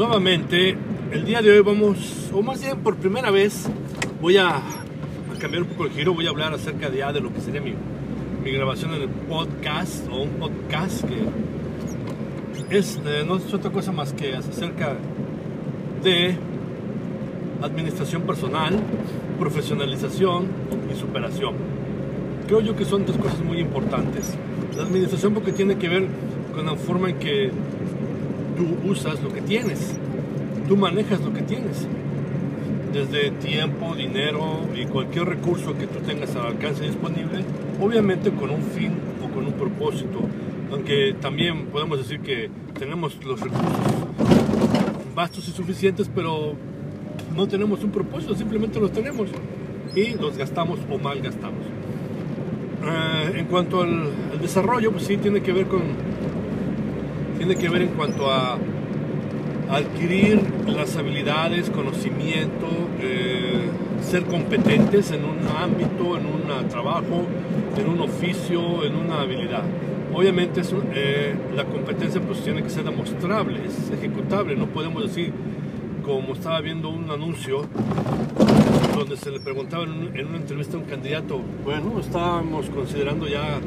[0.00, 0.78] nuevamente,
[1.12, 3.68] el día de hoy vamos, o más bien por primera vez,
[4.22, 4.62] voy a,
[5.38, 7.60] cambiar un poco el giro, voy a hablar acerca de, ya de lo que sería
[7.60, 7.74] mi,
[8.42, 13.92] mi grabación en el podcast, o un podcast que es, eh, no es otra cosa
[13.92, 14.96] más que acerca
[16.02, 16.34] de
[17.60, 18.80] administración personal,
[19.38, 20.46] profesionalización
[20.90, 21.56] y superación.
[22.46, 24.34] Creo yo que son dos cosas muy importantes.
[24.78, 26.08] La administración porque tiene que ver
[26.54, 27.50] con la forma en que
[28.56, 29.94] tú usas lo que tienes,
[30.68, 31.86] tú manejas lo que tienes,
[32.92, 37.44] desde tiempo, dinero y cualquier recurso que tú tengas al alcance disponible,
[37.80, 38.92] obviamente con un fin
[39.24, 40.20] o con un propósito,
[40.72, 43.70] aunque también podemos decir que tenemos los recursos
[45.14, 46.54] vastos y suficientes, pero
[47.36, 49.28] no tenemos un propósito, simplemente los tenemos
[49.94, 51.64] y los gastamos o mal gastamos.
[52.82, 55.82] Uh, en cuanto al, al, desarrollo, pues sí tiene que ver con
[57.40, 58.58] tiene que ver en cuanto a
[59.70, 62.66] adquirir las habilidades, conocimiento,
[63.00, 63.62] eh,
[64.02, 67.24] ser competentes en un ámbito, en un trabajo,
[67.78, 69.62] en un oficio, en una habilidad.
[70.12, 70.60] Obviamente
[70.92, 75.32] eh, la competencia pues tiene que ser demostrable, es ejecutable, no podemos decir
[76.04, 77.62] como estaba viendo un anuncio
[78.94, 83.60] donde se le preguntaba en, en, una entrevista a un candidato, bueno, estábamos considerando ya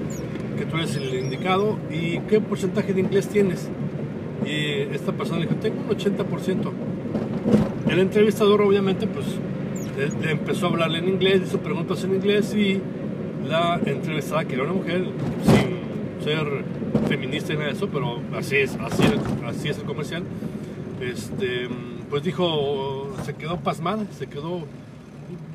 [0.58, 3.70] que tú eres el indicado y qué porcentaje de inglés tienes.
[4.46, 6.72] Y esta persona le dijo, tengo un 80%.
[7.90, 9.26] El entrevistador obviamente pues
[10.24, 12.81] empezó a hablarle en inglés, hizo preguntas en inglés y
[13.48, 15.06] la entrevistada, que era una mujer,
[15.44, 16.48] sin ser
[17.08, 19.04] feminista de eso, pero así es, así,
[19.46, 20.24] así es el comercial,
[21.02, 21.68] este,
[22.09, 24.62] pues dijo, se quedó pasmada, se quedó,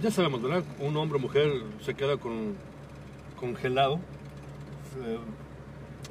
[0.03, 0.63] ya sabemos, ¿verdad?
[0.81, 2.55] Un hombre o mujer se queda con,
[3.41, 4.01] congelado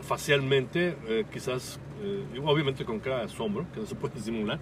[0.02, 4.60] facialmente, eh, quizás, eh, obviamente con cara de asombro, que no se puede simular,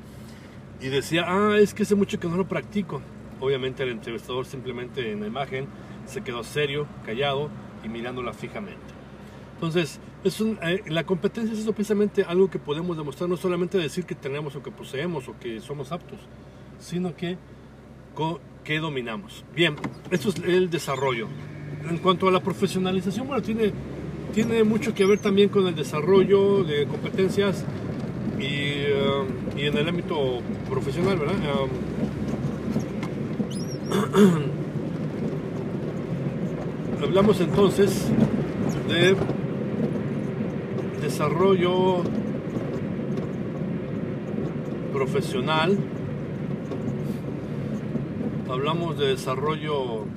[0.81, 3.01] y decía, ah, es que hace mucho que no lo practico.
[3.39, 5.67] Obviamente el entrevistador simplemente en la imagen
[6.05, 7.49] se quedó serio, callado
[7.83, 8.95] y mirándola fijamente.
[9.55, 13.77] Entonces, es un, eh, la competencia es eso precisamente algo que podemos demostrar, no solamente
[13.77, 16.19] decir que tenemos o que poseemos o que somos aptos,
[16.79, 17.37] sino que,
[18.63, 19.45] que dominamos.
[19.55, 19.75] Bien,
[20.11, 21.27] esto es el desarrollo.
[21.89, 23.71] En cuanto a la profesionalización, bueno, tiene,
[24.35, 27.63] tiene mucho que ver también con el desarrollo de competencias
[28.37, 31.37] y, uh, y en el ámbito profesional, ¿verdad?
[31.55, 31.69] Um,
[37.01, 38.09] hablamos entonces
[38.89, 39.15] de
[41.01, 42.03] desarrollo
[44.91, 45.77] profesional,
[48.49, 50.07] hablamos de desarrollo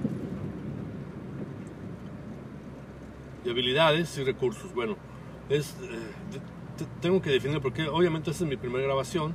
[3.49, 4.75] de habilidades y recursos.
[4.75, 4.97] Bueno,
[5.49, 6.39] es, eh,
[7.01, 9.35] tengo que definir porque obviamente esta es mi primera grabación,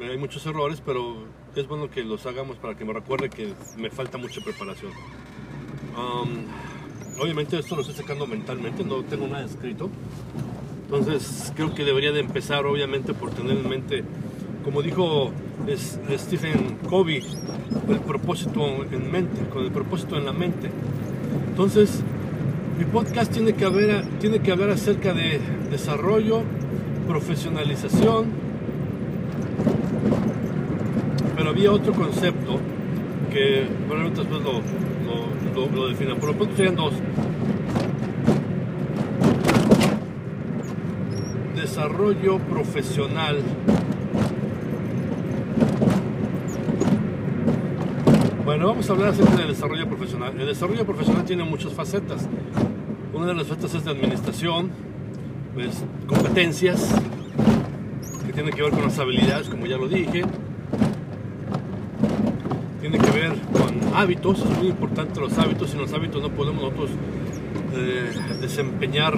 [0.00, 3.88] hay muchos errores, pero es bueno que los hagamos para que me recuerde que me
[3.88, 4.90] falta mucha preparación.
[5.96, 9.88] Um, obviamente esto lo estoy sacando mentalmente, no tengo nada escrito.
[10.84, 14.02] Entonces creo que debería de empezar obviamente por tener en mente,
[14.64, 15.30] como dijo
[16.16, 17.22] Stephen Covey,
[17.88, 20.70] el propósito en mente, con el propósito en la mente.
[21.48, 22.02] Entonces,
[22.84, 25.38] mi podcast tiene que, haber, tiene que hablar acerca de
[25.70, 26.42] desarrollo,
[27.06, 28.26] profesionalización,
[31.36, 32.58] pero había otro concepto
[33.30, 36.18] que probablemente después lo, lo, lo, lo definan.
[36.18, 36.94] Por lo pronto serían dos.
[41.54, 43.42] Desarrollo profesional.
[48.44, 50.34] Bueno, vamos a hablar acerca del desarrollo profesional.
[50.36, 52.28] El desarrollo profesional tiene muchas facetas.
[53.22, 54.70] Una de las facetas es de administración,
[55.54, 56.92] pues, competencias,
[58.26, 60.24] que tienen que ver con las habilidades, como ya lo dije.
[62.80, 66.64] Tiene que ver con hábitos, es muy importante los hábitos, sin los hábitos no podemos
[66.64, 66.90] nosotros
[67.76, 68.10] eh,
[68.40, 69.14] desempeñar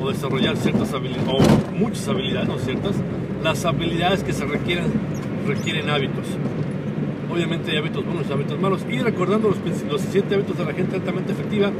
[0.00, 2.92] o desarrollar ciertas habilidades, o muchas habilidades, no ciertas,
[3.42, 4.92] las habilidades que se requieren
[5.46, 6.26] requieren hábitos.
[7.32, 8.84] Obviamente hay hábitos buenos y hábitos malos.
[8.90, 9.58] Y recordando los,
[9.90, 11.72] los siete hábitos de la gente altamente efectiva,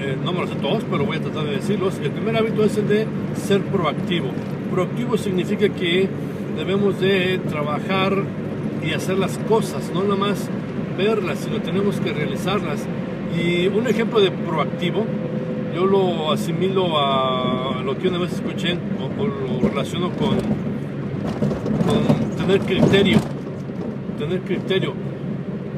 [0.00, 1.98] eh, no me los sé todos, pero voy a tratar de decirlos.
[2.02, 4.28] El primer hábito es el de ser proactivo.
[4.70, 6.08] Proactivo significa que
[6.56, 8.24] debemos de trabajar
[8.82, 10.48] y hacer las cosas, no nada más
[10.96, 12.86] verlas, sino tenemos que realizarlas.
[13.38, 15.04] Y un ejemplo de proactivo,
[15.74, 18.78] yo lo asimilo a lo que una vez escuché
[19.18, 20.36] o, lo relaciono con,
[21.86, 23.18] con tener criterio.
[24.18, 24.94] Tener criterio.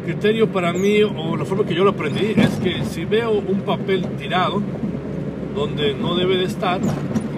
[0.04, 3.60] Criterio para mí, o la forma que yo lo aprendí, es que si veo un
[3.60, 4.60] papel tirado
[5.54, 6.80] donde no debe de estar,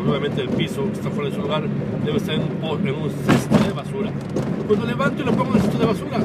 [0.08, 1.64] obviamente el piso que está fuera de su lugar
[2.06, 4.10] debe estar en un, en un cesto de basura,
[4.66, 6.18] pues lo levanto y lo pongo en el cesto de basura.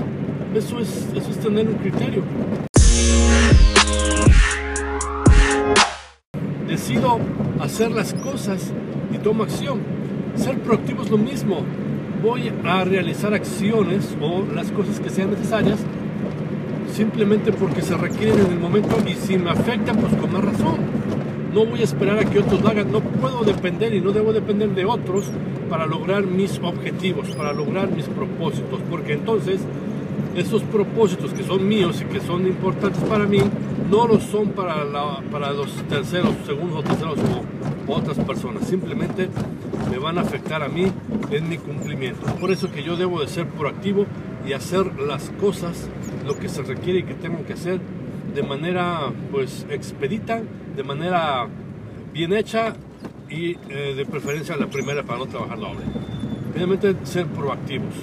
[0.56, 2.24] Eso es, eso es tener un criterio.
[6.70, 7.20] Decido
[7.60, 8.72] hacer las cosas
[9.14, 9.82] y tomo acción.
[10.36, 11.66] Ser proactivo es lo mismo.
[12.24, 15.80] Voy a realizar acciones o las cosas que sean necesarias
[17.00, 20.80] simplemente porque se requieren en el momento y si me afectan, pues con más razón.
[21.54, 24.34] No voy a esperar a que otros lo hagan, no puedo depender y no debo
[24.34, 25.32] depender de otros
[25.70, 29.62] para lograr mis objetivos, para lograr mis propósitos, porque entonces
[30.36, 33.40] esos propósitos que son míos y que son importantes para mí,
[33.90, 37.18] no lo son para, los terceros, segundos terceros
[37.88, 39.30] o otras personas, simplemente
[39.90, 40.92] me van a afectar a mí
[41.32, 42.26] en mi cumplimiento.
[42.42, 44.06] Por eso que yo debo de ser proactivo
[44.46, 45.90] y hacer las cosas,
[46.26, 47.80] lo que se requiere y que tengo que hacer
[48.34, 50.42] de manera pues expedita,
[50.76, 51.48] de manera
[52.14, 52.76] bien hecha
[53.30, 55.82] y eh, de preferencia la primera para no trabajar doble.
[56.54, 57.94] Finalmente ser proactivos.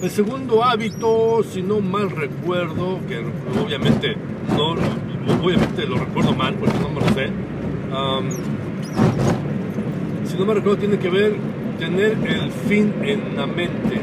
[0.00, 3.24] El segundo hábito, si no mal recuerdo, que
[3.62, 4.16] obviamente
[4.56, 4.72] no,
[5.44, 7.30] obviamente lo recuerdo mal porque no me lo sé,
[10.24, 11.36] si no me recuerdo tiene que ver
[11.78, 14.00] tener el fin en la mente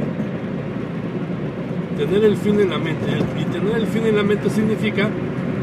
[2.00, 3.12] tener el fin en la mente.
[3.40, 5.10] Y tener el fin en la mente significa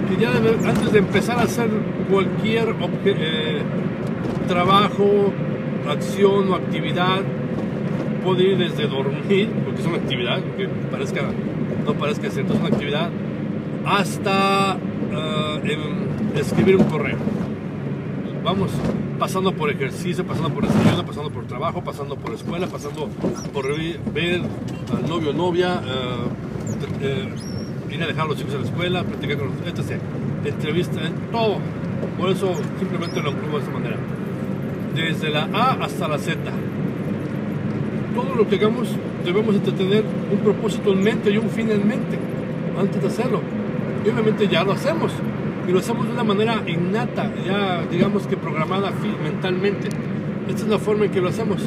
[0.08, 1.68] que ya antes de empezar a hacer
[2.10, 2.74] cualquier
[3.06, 3.62] eh,
[4.46, 5.32] trabajo,
[5.88, 7.22] acción o actividad,
[8.24, 11.22] puede ir desde dormir, porque es una actividad, que parezca,
[11.84, 13.08] no parezca cierto, es una actividad,
[13.86, 14.76] hasta
[15.64, 15.78] eh,
[16.36, 17.16] escribir un correo.
[18.44, 18.70] Vamos,
[19.18, 23.08] pasando por ejercicio, pasando por desayuno, pasando por trabajo, pasando por escuela, pasando
[23.52, 23.66] por
[24.12, 24.42] ver
[24.94, 26.26] al novio o novia, eh,
[27.02, 30.00] eh, ir a dejar a los chicos a la escuela, platicar con los etc.
[30.44, 31.58] Entrevista, en todo.
[32.18, 33.96] Por eso simplemente lo incluyo de esta manera.
[34.94, 36.38] Desde la A hasta la Z.
[38.14, 38.88] Todo lo que hagamos
[39.24, 42.18] debemos de tener un propósito en mente y un fin en mente
[42.78, 43.40] antes de hacerlo.
[44.04, 45.12] Y obviamente ya lo hacemos
[45.66, 48.92] y lo hacemos de una manera innata, ya digamos que programada
[49.22, 49.88] mentalmente.
[50.48, 51.62] Esta es la forma en que lo hacemos.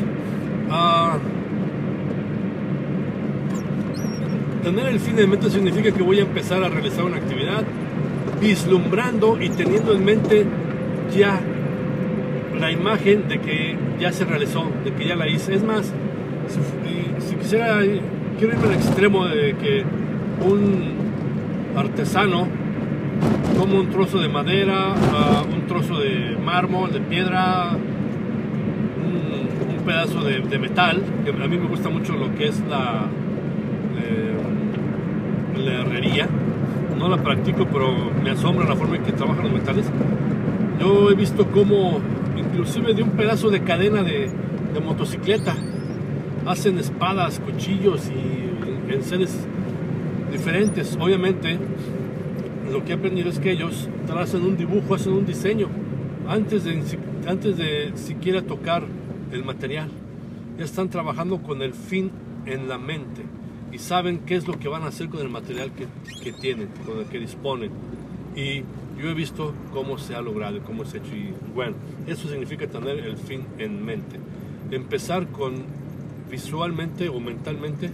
[0.69, 1.17] Ah,
[4.63, 7.63] tener el fin en mente significa que voy a empezar a realizar una actividad
[8.39, 10.45] vislumbrando y teniendo en mente
[11.15, 11.39] ya
[12.57, 15.55] la imagen de que ya se realizó, de que ya la hice.
[15.55, 15.91] Es más,
[16.47, 17.79] si, si quisiera,
[18.37, 19.83] quiero irme al extremo de que
[20.45, 20.93] un
[21.75, 22.47] artesano
[23.59, 30.59] como un trozo de madera, ah, un trozo de mármol, de piedra, un, pedazo de,
[30.59, 33.07] metal, a mí me gusta mucho lo que es la,
[34.01, 34.37] eh,
[35.57, 36.27] la herrería.
[36.97, 37.93] No la practico, pero
[38.23, 39.85] me asombra la forma en que trabajan los metales.
[40.79, 41.99] Yo he visto cómo,
[42.37, 44.29] inclusive de un pedazo de cadena de,
[44.73, 45.55] de motocicleta,
[46.45, 49.47] hacen espadas, cuchillos y en seres
[50.31, 50.97] diferentes.
[50.99, 51.57] Obviamente,
[52.71, 55.67] lo que he aprendido es que ellos trazan un dibujo, hacen un diseño
[56.27, 56.83] antes de,
[57.27, 58.83] antes de siquiera tocar
[59.31, 59.89] el material.
[60.57, 62.11] Ya están trabajando con el fin
[62.45, 63.23] en la mente
[63.71, 65.87] y saben qué es lo que van a hacer con el material que,
[66.21, 67.71] que tienen, con el que disponen.
[68.35, 68.63] Y
[69.01, 71.15] yo he visto cómo se ha logrado, cómo se ha hecho.
[71.15, 71.75] Y bueno,
[72.07, 74.19] eso significa tener el fin en mente.
[74.71, 75.63] Empezar con
[76.29, 77.89] visualmente o mentalmente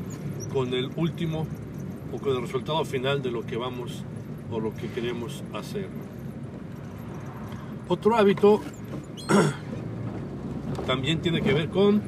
[0.52, 1.48] con el último
[2.12, 4.04] o con el resultado final de lo que vamos
[4.52, 5.88] o lo que queremos hacer.
[7.88, 8.62] Otro hábito
[10.88, 12.02] también tiene que ver con,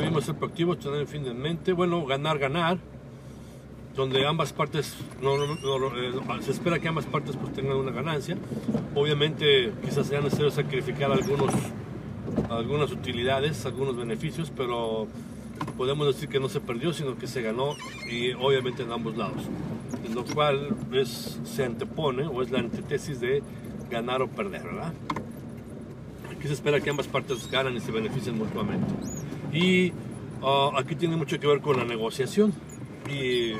[0.00, 2.78] vimos ser proactivos, tener el fin de mente, bueno, ganar, ganar,
[3.96, 8.36] donde ambas partes, no, eh, se espera que ambas partes pues, tengan una ganancia.
[8.94, 11.52] Obviamente quizás sea necesario sacrificar algunos,
[12.50, 15.06] algunas utilidades, algunos beneficios, pero
[15.76, 17.76] podemos decir que no se perdió, sino que se ganó
[18.10, 19.42] y obviamente en ambos lados.
[20.14, 23.42] Lo cual es, se antepone o es la antítesis de
[23.90, 24.92] ganar o perder, ¿verdad?
[26.30, 28.92] Aquí se espera que ambas partes ganan y se beneficien mutuamente.
[29.52, 29.92] Y
[30.42, 32.52] ah, aquí tiene mucho que ver con la negociación.
[33.10, 33.52] Y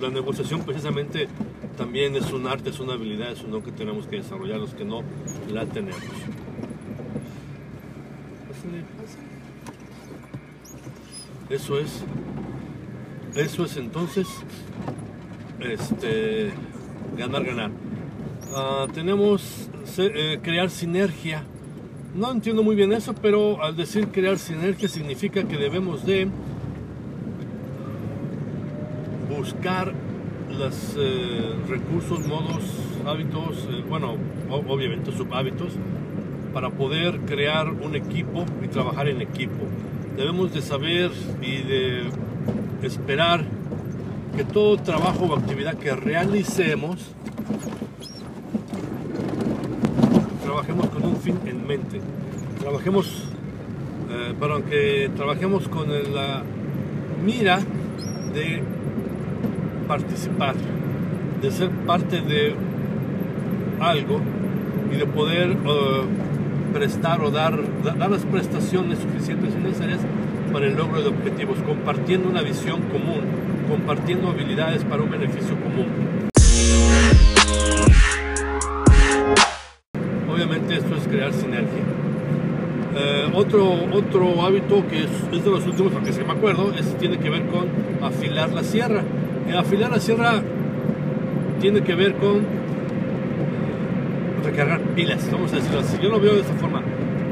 [0.00, 1.28] la negociación precisamente
[1.76, 4.74] también es un arte, es una habilidad, es un don que tenemos que desarrollar los
[4.74, 5.02] que no
[5.50, 6.00] la tenemos.
[11.50, 12.02] Eso es,
[13.36, 14.26] eso es entonces,
[15.60, 16.50] este,
[17.16, 17.70] ganar, ganar.
[18.54, 21.44] Ah, tenemos eh, crear sinergia.
[22.14, 26.28] No entiendo muy bien eso, pero al decir crear sinergia significa que debemos de
[29.36, 29.92] buscar
[30.56, 32.62] los eh, recursos, modos
[33.04, 34.16] hábitos, eh, bueno,
[34.50, 35.72] obviamente subhábitos,
[36.52, 39.66] para poder crear un equipo y trabajar en equipo.
[40.16, 41.10] Debemos de saber
[41.42, 42.08] y de
[42.82, 43.44] esperar
[44.36, 47.14] que todo trabajo o actividad que realicemos
[50.42, 52.00] trabajemos con un fin en mente.
[52.60, 53.24] Trabajemos,
[54.10, 56.42] eh, perdón, que trabajemos con la
[57.24, 57.58] mira
[58.32, 58.62] de
[59.88, 60.54] participar,
[61.42, 62.54] de ser parte de
[63.80, 64.20] algo
[64.92, 66.02] y de poder eh,
[66.74, 70.00] prestar o dar, dar las prestaciones suficientes y necesarias
[70.52, 73.20] para el logro de objetivos, compartiendo una visión común,
[73.70, 75.86] compartiendo habilidades para un beneficio común.
[80.28, 81.84] Obviamente esto es crear sinergia.
[82.96, 87.18] Eh, otro, otro hábito que es, de los últimos, porque se me acuerdo, es, tiene
[87.18, 87.68] que ver con
[88.04, 89.04] afilar la sierra.
[89.56, 90.42] afilar la sierra
[91.60, 92.63] tiene que ver con
[94.54, 95.98] recargar pilas, vamos a decirlo así.
[96.00, 96.80] Yo lo veo de esta forma.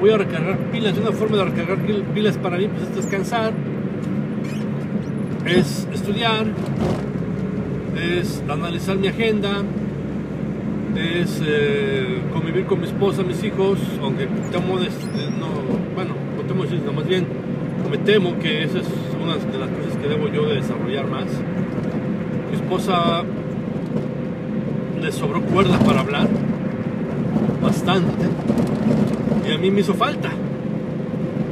[0.00, 0.98] Voy a recargar pilas.
[0.98, 1.78] Una forma de recargar
[2.14, 3.52] pilas para mí pues, es descansar,
[5.46, 6.46] es estudiar,
[7.96, 9.62] es analizar mi agenda,
[10.96, 15.46] es eh, convivir con mi esposa, mis hijos, aunque temo, no,
[15.94, 17.26] bueno, no temo decir, más bien
[17.88, 18.86] me temo que esa es
[19.22, 21.26] una de las cosas que debo yo de desarrollar más.
[22.50, 23.22] Mi esposa
[25.00, 26.28] le sobró cuerda para hablar,
[27.62, 28.26] bastante,
[29.48, 30.30] y a mí me hizo falta.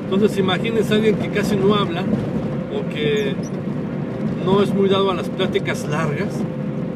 [0.05, 3.35] Entonces imagínense a alguien que casi no habla o que
[4.45, 6.35] no es muy dado a las pláticas largas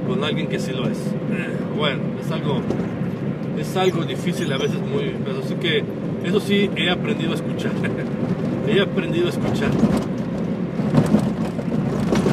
[0.09, 0.99] con alguien que sí lo es.
[0.99, 2.61] Eh, bueno, es algo,
[3.59, 5.85] es algo difícil a veces muy, así que
[6.25, 7.73] eso sí he aprendido a escuchar.
[8.68, 9.71] he aprendido a escuchar.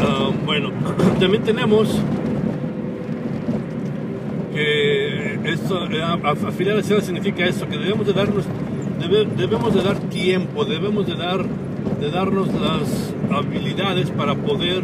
[0.03, 0.71] Ah, bueno,
[1.19, 1.89] también tenemos
[4.53, 8.45] que esto, eh, afilar la sierra significa eso, que debemos de darnos,
[9.37, 11.45] debemos de dar tiempo, debemos de dar,
[11.99, 14.83] de darnos las habilidades para poder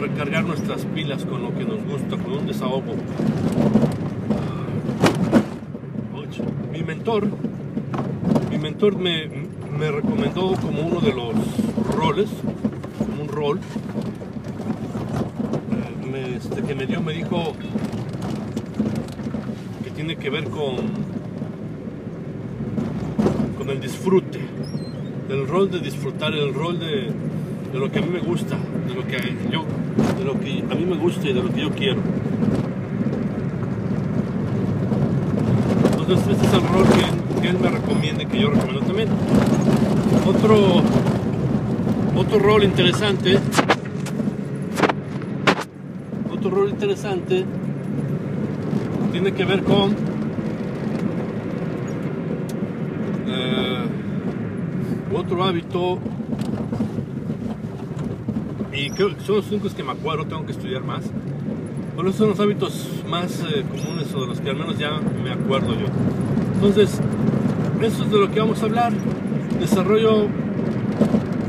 [0.00, 2.94] recargar nuestras pilas con lo que nos gusta, con un desahogo.
[6.72, 7.28] Mi mentor,
[8.50, 9.28] mi mentor me,
[9.78, 11.34] me recomendó como uno de los
[11.96, 12.30] roles,
[12.98, 13.60] como un rol,
[16.14, 17.52] eh, este, que me dio, me dijo
[20.04, 20.78] tiene que ver con,
[23.56, 24.40] con el disfrute,
[25.28, 27.12] el rol de disfrutar, el rol de,
[27.72, 28.56] de lo que a mí me gusta,
[28.88, 29.18] de lo que
[29.48, 29.64] yo,
[30.18, 32.00] de lo que a mí me gusta y de lo que yo quiero.
[36.00, 36.84] Entonces este es el rol
[37.40, 39.08] que, él me recomienda y que yo recomiendo también.
[40.26, 40.82] Otro,
[42.16, 43.38] otro rol interesante,
[46.28, 47.44] otro rol interesante
[49.12, 49.94] tiene que ver con
[53.28, 53.84] eh,
[55.14, 55.98] otro hábito
[58.72, 61.04] y creo que son los únicos que me acuerdo, tengo que estudiar más.
[61.94, 64.98] Pero esos son los hábitos más eh, comunes o de los que al menos ya
[65.22, 65.86] me acuerdo yo.
[66.54, 66.98] Entonces,
[67.82, 68.92] eso es de lo que vamos a hablar.
[69.60, 70.26] Desarrollo,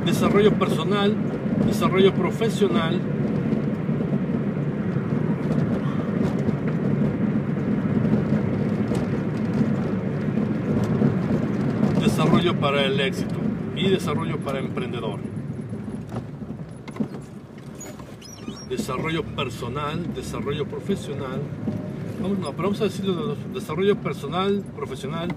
[0.06, 1.16] desarrollo personal,
[1.66, 3.00] desarrollo profesional.
[12.02, 13.36] Desarrollo para el éxito
[13.76, 15.20] y desarrollo para emprendedor.
[18.70, 21.42] desarrollo personal, desarrollo profesional.
[22.22, 25.28] Vamos, no, pero vamos a decirlo desarrollo personal, profesional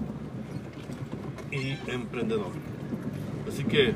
[1.51, 2.51] y emprendedor.
[3.45, 3.93] Así que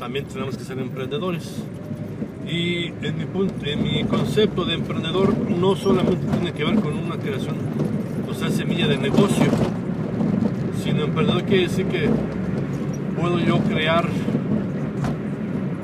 [0.00, 1.62] también tenemos que ser emprendedores.
[2.48, 6.98] Y en mi, punto, en mi concepto de emprendedor no solamente tiene que ver con
[6.98, 7.54] una creación,
[8.28, 9.46] o sea, semilla de negocio,
[10.82, 12.08] sino emprendedor quiere decir que
[13.20, 14.08] puedo yo crear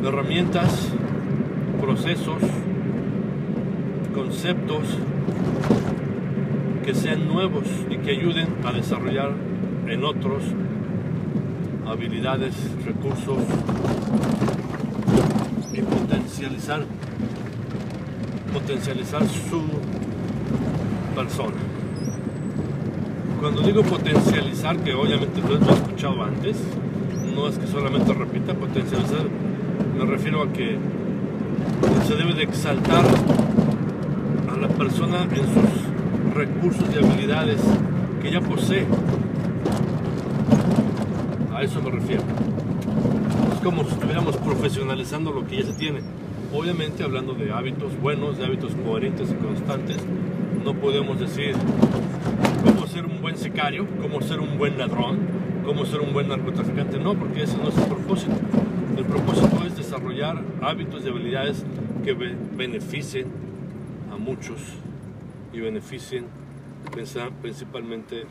[0.03, 0.89] herramientas,
[1.79, 2.43] procesos,
[4.15, 4.85] conceptos
[6.83, 9.33] que sean nuevos y que ayuden a desarrollar
[9.87, 10.45] en otros
[11.87, 12.55] habilidades,
[12.87, 13.39] recursos
[15.75, 16.85] y potencializar
[18.51, 19.63] potencializar su
[21.15, 21.57] persona.
[23.39, 26.57] Cuando digo potencializar, que obviamente lo he escuchado antes,
[27.37, 29.27] no es que solamente repita, potencializar,
[29.99, 30.79] me refiero a que
[32.07, 33.05] se debe de exaltar
[34.51, 37.61] a la persona en sus recursos y habilidades
[38.23, 38.87] que ya posee.
[41.55, 42.23] A eso me refiero.
[43.53, 46.01] Es como si estuviéramos profesionalizando lo que ya se tiene.
[46.55, 49.99] Obviamente hablando de hábitos buenos, de hábitos coherentes y constantes,
[50.65, 51.55] no podemos decir
[52.65, 55.19] cómo ser un buen sicario, cómo ser un buen ladrón,
[55.67, 56.99] cómo ser un buen narcotraficante.
[56.99, 58.33] No, porque ese no es el propósito.
[58.97, 61.65] El propósito es desarrollar hábitos y habilidades
[62.05, 63.27] que beneficien
[64.13, 64.61] a muchos
[65.53, 66.27] y beneficien
[67.43, 68.25] principalmente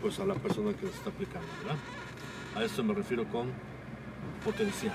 [0.00, 1.46] pues, a la persona que lo está aplicando.
[2.56, 3.48] A eso me refiero con
[4.44, 4.94] potencial.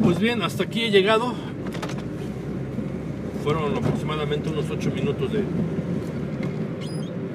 [0.00, 1.34] Pues bien, hasta aquí he llegado.
[3.42, 5.44] Fueron aproximadamente unos 8 minutos de,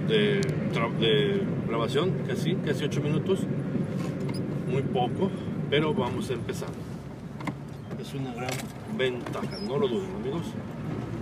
[0.10, 3.40] de, grabación, casi, casi 8 minutos.
[4.70, 5.30] Muy poco,
[5.70, 6.70] pero vamos a empezar.
[8.00, 8.50] Es una gran
[8.98, 10.48] ventaja, no lo duden amigos,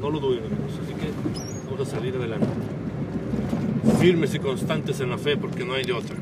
[0.01, 0.79] no lo duden amigos.
[0.83, 1.11] Así que
[1.69, 2.47] vamos a salir adelante.
[3.99, 6.15] Firmes y constantes en la fe porque no hay de otra.